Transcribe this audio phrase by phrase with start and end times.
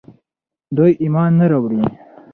[0.75, 1.81] دوی ايمان نه راوړي